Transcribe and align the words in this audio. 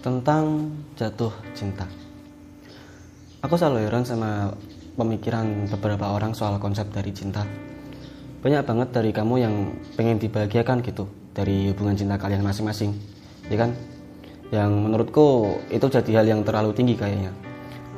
tentang 0.00 0.72
jatuh 0.96 1.32
cinta. 1.52 1.84
Aku 3.44 3.56
selalu 3.56 3.88
heran 3.88 4.04
sama 4.04 4.52
pemikiran 4.96 5.68
beberapa 5.68 6.12
orang 6.12 6.36
soal 6.36 6.56
konsep 6.60 6.88
dari 6.92 7.12
cinta. 7.12 7.44
Banyak 8.40 8.64
banget 8.64 8.88
dari 8.92 9.10
kamu 9.12 9.34
yang 9.40 9.54
pengen 9.96 10.16
dibahagiakan 10.16 10.80
gitu 10.84 11.04
dari 11.36 11.72
hubungan 11.72 11.96
cinta 11.96 12.16
kalian 12.16 12.40
masing-masing, 12.40 12.96
ya 13.52 13.56
kan? 13.60 13.76
Yang 14.48 14.70
menurutku 14.72 15.56
itu 15.68 15.86
jadi 15.88 16.10
hal 16.20 16.26
yang 16.26 16.40
terlalu 16.44 16.72
tinggi 16.72 16.96
kayaknya. 16.96 17.32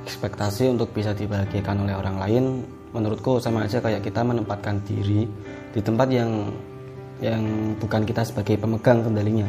Ekspektasi 0.03 0.75
untuk 0.75 0.91
bisa 0.91 1.15
dibahagiakan 1.15 1.87
oleh 1.87 1.95
orang 1.95 2.17
lain 2.19 2.45
menurutku 2.91 3.39
sama 3.39 3.65
aja 3.65 3.79
kayak 3.79 4.03
kita 4.03 4.21
menempatkan 4.21 4.83
diri 4.85 5.25
di 5.73 5.81
tempat 5.81 6.11
yang 6.11 6.51
yang 7.23 7.43
bukan 7.79 8.03
kita 8.03 8.27
sebagai 8.27 8.59
pemegang 8.59 9.07
kendalinya. 9.07 9.47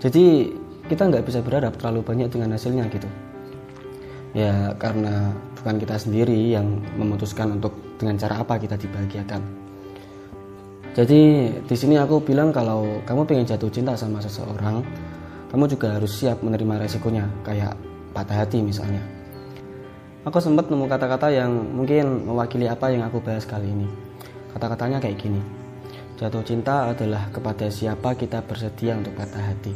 Jadi 0.00 0.52
kita 0.90 1.06
nggak 1.06 1.22
bisa 1.22 1.38
berharap 1.38 1.78
terlalu 1.78 2.02
banyak 2.02 2.28
dengan 2.34 2.58
hasilnya 2.58 2.90
gitu. 2.90 3.06
Ya 4.34 4.74
karena 4.74 5.30
bukan 5.54 5.78
kita 5.78 5.94
sendiri 5.94 6.50
yang 6.50 6.82
memutuskan 6.98 7.54
untuk 7.54 7.70
dengan 7.94 8.18
cara 8.18 8.42
apa 8.42 8.58
kita 8.58 8.74
dibahagiakan. 8.74 9.42
Jadi 10.90 11.22
di 11.62 11.76
sini 11.78 11.94
aku 11.94 12.18
bilang 12.18 12.50
kalau 12.50 12.98
kamu 13.06 13.22
pengen 13.22 13.46
jatuh 13.46 13.70
cinta 13.70 13.94
sama 13.94 14.18
seseorang 14.18 14.82
kamu 15.54 15.70
juga 15.70 15.94
harus 15.94 16.10
siap 16.10 16.42
menerima 16.42 16.82
resikonya 16.82 17.30
kayak 17.46 17.78
patah 18.10 18.42
hati 18.42 18.58
misalnya. 18.58 19.02
Aku 20.26 20.42
sempat 20.42 20.68
nemu 20.68 20.90
kata-kata 20.90 21.30
yang 21.30 21.54
mungkin 21.54 22.26
mewakili 22.26 22.66
apa 22.66 22.90
yang 22.90 23.06
aku 23.06 23.22
bahas 23.22 23.46
kali 23.46 23.70
ini. 23.70 23.86
Kata-katanya 24.50 24.98
kayak 24.98 25.16
gini 25.16 25.40
jatuh 26.20 26.44
cinta 26.44 26.92
adalah 26.92 27.32
kepada 27.32 27.72
siapa 27.72 28.12
kita 28.12 28.44
bersedia 28.44 28.92
untuk 28.92 29.16
patah 29.16 29.40
hati 29.40 29.72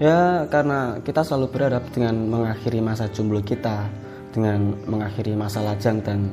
Ya 0.00 0.48
karena 0.48 0.96
kita 1.04 1.20
selalu 1.20 1.52
berharap 1.52 1.84
dengan 1.92 2.16
mengakhiri 2.24 2.80
masa 2.80 3.12
jomblo 3.12 3.44
kita 3.44 3.84
Dengan 4.32 4.72
mengakhiri 4.88 5.36
masa 5.36 5.60
lajang 5.60 6.00
dan 6.00 6.32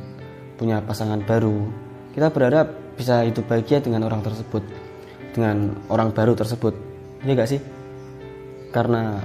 punya 0.55 0.79
pasangan 0.81 1.19
baru. 1.27 1.67
Kita 2.15 2.31
berharap 2.31 2.95
bisa 2.95 3.27
hidup 3.27 3.45
bahagia 3.51 3.83
dengan 3.83 4.07
orang 4.07 4.23
tersebut 4.23 4.63
Dengan 5.35 5.75
orang 5.91 6.15
baru 6.15 6.31
tersebut. 6.31 6.73
Iya 7.27 7.43
gak 7.43 7.49
sih? 7.51 7.61
Karena 8.71 9.19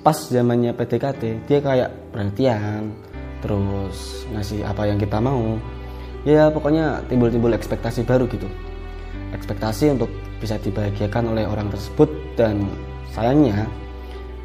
pas 0.00 0.16
zamannya 0.16 0.72
PDKT 0.72 1.44
dia 1.44 1.60
kayak 1.60 2.16
perhatian 2.16 2.96
Terus 3.44 4.24
ngasih 4.32 4.64
apa 4.64 4.88
yang 4.88 4.96
kita 4.96 5.20
mau. 5.20 5.60
Ya 6.24 6.52
pokoknya 6.52 7.04
timbul-timbul 7.08 7.52
ekspektasi 7.56 8.04
baru 8.04 8.28
gitu. 8.28 8.48
Ekspektasi 9.32 9.96
untuk 9.96 10.12
bisa 10.40 10.56
dibahagiakan 10.60 11.32
oleh 11.32 11.44
orang 11.48 11.72
tersebut 11.72 12.08
dan 12.36 12.68
sayangnya 13.10 13.66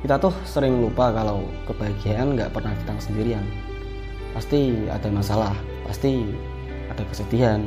kita 0.05 0.21
tuh 0.21 0.33
sering 0.45 0.85
lupa 0.85 1.09
kalau 1.09 1.41
kebahagiaan 1.66 2.38
nggak 2.38 2.53
pernah 2.53 2.77
datang 2.77 3.02
sendirian. 3.02 3.41
Pasti 4.38 4.85
ada 4.85 5.09
masalah 5.09 5.58
pasti 5.85 6.21
ada 6.89 7.02
kesedihan 7.09 7.66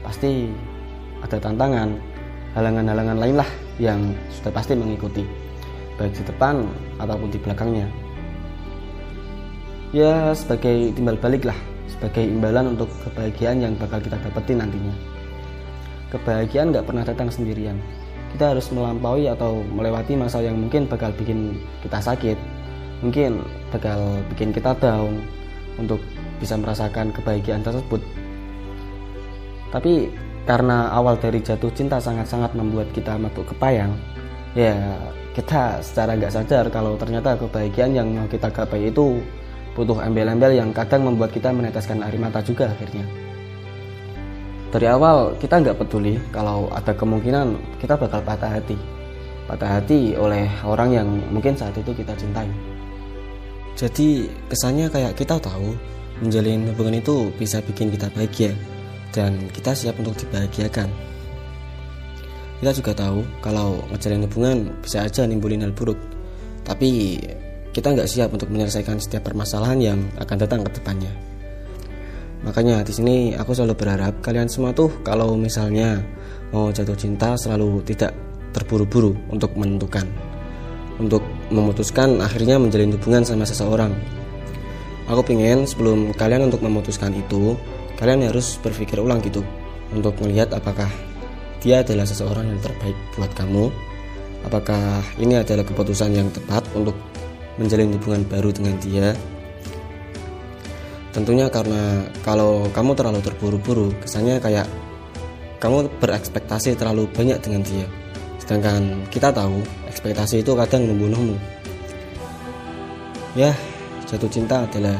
pasti 0.00 0.48
ada 1.20 1.36
tantangan 1.36 1.92
halangan-halangan 2.56 3.18
lain 3.20 3.36
lah 3.36 3.50
yang 3.76 4.00
sudah 4.32 4.52
pasti 4.52 4.76
mengikuti 4.76 5.24
baik 6.00 6.16
di 6.16 6.24
depan 6.24 6.64
ataupun 6.96 7.28
di 7.28 7.38
belakangnya. 7.40 7.86
Ya 9.92 10.32
sebagai 10.32 10.96
timbal 10.96 11.20
balik 11.20 11.44
lah 11.44 11.56
sebagai 11.84 12.24
imbalan 12.24 12.72
untuk 12.72 12.88
kebahagiaan 13.04 13.60
yang 13.60 13.76
bakal 13.76 14.00
kita 14.00 14.16
dapetin 14.24 14.64
nantinya. 14.64 14.96
Kebahagiaan 16.08 16.72
nggak 16.72 16.88
pernah 16.88 17.04
datang 17.04 17.28
sendirian 17.28 17.76
kita 18.36 18.56
harus 18.56 18.66
melampaui 18.72 19.28
atau 19.28 19.60
melewati 19.62 20.16
masa 20.16 20.40
yang 20.40 20.56
mungkin 20.56 20.88
bakal 20.88 21.12
bikin 21.14 21.56
kita 21.84 22.00
sakit 22.00 22.38
mungkin 23.02 23.42
bakal 23.74 23.98
bikin 24.32 24.54
kita 24.54 24.72
down 24.78 25.20
untuk 25.76 25.98
bisa 26.38 26.54
merasakan 26.54 27.10
kebahagiaan 27.10 27.66
tersebut. 27.66 27.98
Tapi 29.74 30.10
karena 30.46 30.90
awal 30.90 31.18
dari 31.18 31.38
jatuh 31.38 31.70
cinta 31.74 31.98
sangat-sangat 32.02 32.54
membuat 32.58 32.90
kita 32.90 33.14
mabuk 33.14 33.46
kepayang 33.54 33.94
ya 34.58 34.74
kita 35.32 35.80
secara 35.80 36.18
nggak 36.18 36.34
sadar 36.34 36.66
kalau 36.68 36.98
ternyata 36.98 37.38
kebahagiaan 37.38 37.94
yang 37.94 38.08
mau 38.10 38.26
kita 38.26 38.50
gapai 38.50 38.90
itu 38.90 39.22
butuh 39.72 40.02
embel-embel 40.04 40.52
yang 40.52 40.74
kadang 40.74 41.08
membuat 41.08 41.32
kita 41.32 41.48
meneteskan 41.54 42.04
air 42.04 42.18
mata 42.20 42.44
juga 42.44 42.68
akhirnya 42.68 43.06
dari 44.72 44.88
awal 44.88 45.36
kita 45.36 45.60
nggak 45.60 45.76
peduli 45.84 46.16
kalau 46.32 46.72
ada 46.72 46.96
kemungkinan 46.96 47.76
kita 47.76 47.92
bakal 47.92 48.24
patah 48.24 48.56
hati. 48.56 48.74
Patah 49.44 49.68
hati 49.78 50.16
oleh 50.16 50.48
orang 50.64 50.96
yang 50.96 51.08
mungkin 51.28 51.52
saat 51.52 51.76
itu 51.76 51.92
kita 51.92 52.16
cintai. 52.16 52.48
Jadi 53.76 54.32
kesannya 54.48 54.88
kayak 54.88 55.12
kita 55.12 55.36
tahu 55.36 55.76
menjalin 56.24 56.72
hubungan 56.72 57.04
itu 57.04 57.28
bisa 57.36 57.60
bikin 57.60 57.92
kita 57.92 58.08
bahagia 58.16 58.56
dan 59.12 59.36
kita 59.52 59.76
siap 59.76 60.00
untuk 60.00 60.16
dibahagiakan. 60.16 60.88
Kita 62.64 62.72
juga 62.72 62.92
tahu 62.96 63.20
kalau 63.44 63.84
ngejalin 63.92 64.24
hubungan 64.24 64.56
bisa 64.80 65.04
aja 65.04 65.28
nimbulin 65.28 65.68
hal 65.68 65.76
buruk 65.76 66.00
tapi 66.64 67.20
kita 67.76 67.92
nggak 67.92 68.08
siap 68.08 68.32
untuk 68.32 68.48
menyelesaikan 68.48 68.96
setiap 68.96 69.28
permasalahan 69.28 69.78
yang 69.80 69.98
akan 70.16 70.36
datang 70.40 70.64
ke 70.64 70.80
depannya. 70.80 71.31
Makanya 72.42 72.82
di 72.82 72.90
sini 72.90 73.16
aku 73.38 73.54
selalu 73.54 73.78
berharap 73.78 74.18
kalian 74.18 74.50
semua 74.50 74.74
tuh 74.74 74.90
kalau 75.06 75.38
misalnya 75.38 76.02
mau 76.50 76.74
jatuh 76.74 76.98
cinta 76.98 77.38
selalu 77.38 77.86
tidak 77.86 78.10
terburu-buru 78.50 79.14
untuk 79.30 79.54
menentukan. 79.54 80.04
Untuk 80.98 81.22
memutuskan 81.54 82.18
akhirnya 82.18 82.58
menjalin 82.58 82.94
hubungan 82.98 83.22
sama 83.22 83.46
seseorang. 83.46 83.94
Aku 85.06 85.22
pengen 85.22 85.66
sebelum 85.66 86.14
kalian 86.14 86.46
untuk 86.50 86.62
memutuskan 86.62 87.14
itu, 87.14 87.58
kalian 87.98 88.26
harus 88.26 88.58
berpikir 88.62 88.98
ulang 88.98 89.22
gitu 89.22 89.42
untuk 89.94 90.14
melihat 90.22 90.50
apakah 90.54 90.90
dia 91.62 91.82
adalah 91.82 92.06
seseorang 92.06 92.50
yang 92.50 92.60
terbaik 92.62 92.98
buat 93.14 93.30
kamu. 93.38 93.70
Apakah 94.42 95.06
ini 95.22 95.38
adalah 95.38 95.62
keputusan 95.62 96.10
yang 96.10 96.26
tepat 96.34 96.66
untuk 96.74 96.98
menjalin 97.54 97.94
hubungan 97.94 98.22
baru 98.26 98.50
dengan 98.50 98.74
dia 98.82 99.14
tentunya 101.12 101.46
karena 101.52 102.08
kalau 102.24 102.66
kamu 102.72 102.96
terlalu 102.96 103.20
terburu-buru 103.20 103.92
kesannya 104.00 104.40
kayak 104.40 104.64
kamu 105.60 105.86
berekspektasi 106.02 106.74
terlalu 106.74 107.06
banyak 107.12 107.38
dengan 107.38 107.62
dia. 107.62 107.86
Sedangkan 108.40 109.06
kita 109.12 109.30
tahu 109.30 109.62
ekspektasi 109.86 110.42
itu 110.42 110.56
kadang 110.58 110.88
membunuhmu. 110.88 111.38
Ya 113.38 113.54
jatuh 114.10 114.26
cinta 114.26 114.66
adalah 114.66 114.98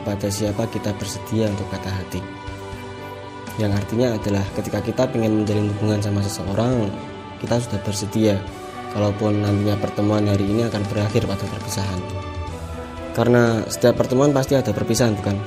kepada 0.00 0.26
siapa 0.32 0.66
kita 0.72 0.90
bersedia 0.98 1.46
untuk 1.52 1.68
kata 1.70 1.92
hati. 1.92 2.20
Yang 3.54 3.72
artinya 3.78 4.08
adalah 4.18 4.44
ketika 4.58 4.82
kita 4.82 5.02
ingin 5.14 5.44
menjalin 5.44 5.70
hubungan 5.78 6.00
sama 6.02 6.20
seseorang 6.26 6.90
kita 7.38 7.60
sudah 7.62 7.80
bersedia. 7.86 8.36
Kalaupun 8.90 9.42
nantinya 9.42 9.74
pertemuan 9.78 10.22
hari 10.26 10.46
ini 10.46 10.70
akan 10.70 10.82
berakhir 10.86 11.26
pada 11.26 11.42
perpisahan 11.50 12.33
karena 13.14 13.62
setiap 13.70 13.94
pertemuan 14.02 14.34
pasti 14.34 14.58
ada 14.58 14.74
perpisahan 14.74 15.14
bukan? 15.14 15.38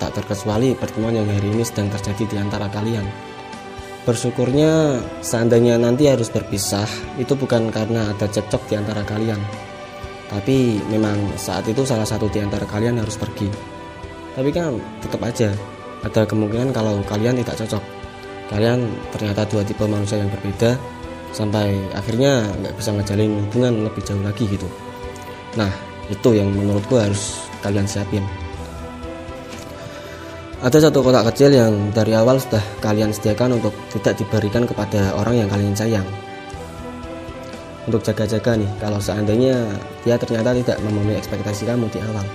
Tak 0.00 0.16
terkecuali 0.16 0.72
pertemuan 0.72 1.12
yang 1.12 1.28
hari 1.28 1.52
ini 1.52 1.60
sedang 1.60 1.92
terjadi 1.92 2.24
di 2.24 2.36
antara 2.40 2.72
kalian. 2.72 3.04
Bersyukurnya 4.08 4.96
seandainya 5.20 5.76
nanti 5.76 6.08
harus 6.08 6.32
berpisah 6.32 6.88
itu 7.20 7.36
bukan 7.36 7.68
karena 7.68 8.08
ada 8.08 8.24
cekcok 8.24 8.72
di 8.72 8.74
antara 8.80 9.04
kalian. 9.04 9.36
Tapi 10.32 10.80
memang 10.88 11.36
saat 11.36 11.68
itu 11.68 11.84
salah 11.84 12.08
satu 12.08 12.32
di 12.32 12.40
antara 12.40 12.64
kalian 12.64 12.96
harus 12.96 13.20
pergi. 13.20 13.52
Tapi 14.32 14.48
kan 14.48 14.80
tetap 15.04 15.20
aja 15.20 15.52
ada 16.00 16.24
kemungkinan 16.24 16.72
kalau 16.72 17.04
kalian 17.04 17.36
tidak 17.44 17.60
cocok. 17.60 17.84
Kalian 18.48 18.88
ternyata 19.12 19.44
dua 19.44 19.60
tipe 19.60 19.84
manusia 19.84 20.16
yang 20.16 20.32
berbeda 20.32 20.80
sampai 21.36 21.76
akhirnya 21.92 22.48
nggak 22.56 22.74
bisa 22.80 22.96
ngejalin 22.96 23.44
hubungan 23.46 23.84
lebih 23.84 24.02
jauh 24.02 24.24
lagi 24.24 24.48
gitu. 24.48 24.66
Nah, 25.60 25.89
itu 26.10 26.28
yang 26.34 26.50
menurutku 26.50 26.98
harus 26.98 27.38
kalian 27.62 27.86
siapin. 27.86 28.26
Ada 30.60 30.90
satu 30.90 31.00
kotak 31.00 31.32
kecil 31.32 31.56
yang 31.56 31.88
dari 31.96 32.12
awal 32.12 32.36
sudah 32.36 32.60
kalian 32.84 33.08
sediakan 33.16 33.56
untuk 33.56 33.72
tidak 33.96 34.20
diberikan 34.20 34.68
kepada 34.68 35.16
orang 35.16 35.40
yang 35.40 35.48
kalian 35.48 35.72
sayang. 35.72 36.04
Untuk 37.88 38.04
jaga-jaga 38.04 38.60
nih 38.60 38.68
kalau 38.76 39.00
seandainya 39.00 39.56
dia 40.04 40.20
ternyata 40.20 40.52
tidak 40.52 40.76
memenuhi 40.84 41.16
ekspektasi 41.16 41.64
kamu 41.64 41.88
di 41.88 42.04
awal. 42.04 42.26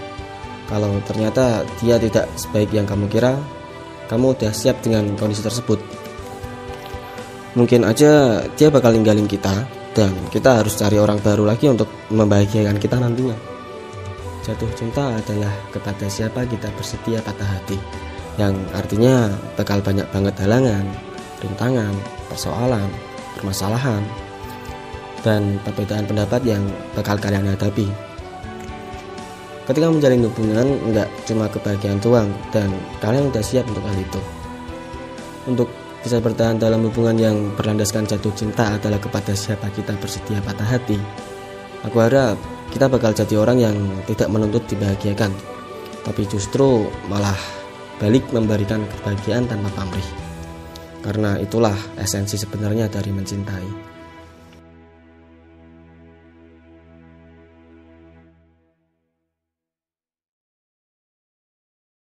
Kalau 0.66 0.98
ternyata 1.06 1.62
dia 1.78 2.01
tidak 2.01 2.25
sebaik 2.33 2.74
yang 2.74 2.89
kamu 2.89 3.06
kira 3.13 3.38
kamu 4.10 4.33
udah 4.33 4.50
siap 4.50 4.81
dengan 4.81 5.13
kondisi 5.21 5.45
tersebut. 5.45 5.78
Mungkin 7.54 7.86
aja 7.86 8.42
dia 8.57 8.74
bakal 8.74 8.98
ninggalin 8.98 9.30
kita 9.30 9.69
dan 9.94 10.12
kita 10.33 10.66
harus 10.66 10.74
cari 10.74 10.98
orang 10.98 11.21
baru 11.21 11.45
lagi 11.45 11.69
untuk 11.69 11.88
membahagiakan 12.10 12.81
kita 12.81 12.98
nantinya 12.98 13.55
Jatuh 14.45 14.69
cinta 14.77 15.09
adalah 15.09 15.50
kepada 15.74 16.06
siapa 16.06 16.45
kita 16.45 16.69
bersedia 16.77 17.18
patah 17.25 17.50
hati 17.50 17.81
Yang 18.38 18.62
artinya 18.77 19.33
bakal 19.57 19.81
banyak 19.81 20.06
banget 20.13 20.38
halangan, 20.38 20.86
rintangan, 21.42 21.94
persoalan, 22.30 22.86
permasalahan 23.33 24.06
dan 25.25 25.57
perbedaan 25.65 26.06
pendapat 26.06 26.45
yang 26.45 26.62
bakal 26.94 27.18
kalian 27.18 27.50
hadapi. 27.50 27.89
Ketika 29.65 29.89
menjalin 29.89 30.30
hubungan, 30.30 30.68
nggak 30.94 31.09
cuma 31.25 31.50
kebahagiaan 31.50 31.97
doang, 31.97 32.30
dan 32.53 32.69
kalian 33.01 33.33
udah 33.33 33.42
siap 33.42 33.65
untuk 33.65 33.81
hal 33.81 33.97
itu. 33.97 34.21
Untuk 35.50 35.69
bisa 36.06 36.21
bertahan 36.21 36.62
dalam 36.62 36.86
hubungan 36.86 37.18
yang 37.18 37.38
berlandaskan 37.57 38.06
jatuh 38.06 38.30
cinta 38.38 38.77
adalah 38.77 39.01
kepada 39.01 39.33
siapa 39.33 39.65
kita 39.74 39.97
bersedia 39.97 40.38
patah 40.45 40.77
hati. 40.77 41.01
Aku 41.81 41.97
harap 41.97 42.38
kita 42.75 42.92
bakal 42.92 43.16
jadi 43.16 43.39
orang 43.39 43.57
yang 43.63 43.77
tidak 44.04 44.27
menuntut 44.27 44.68
dibahagiakan, 44.68 45.31
tapi 46.04 46.27
justru 46.27 46.83
malah 47.07 47.39
balik 48.04 48.27
memberikan 48.36 48.83
kebahagiaan 48.83 49.48
tanpa 49.48 49.72
pamrih. 49.80 50.04
Karena 51.00 51.39
itulah 51.39 51.72
esensi 51.95 52.36
sebenarnya 52.36 52.92
dari 52.92 53.16
mencintai. 53.16 53.94